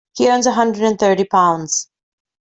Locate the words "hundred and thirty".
0.53-1.25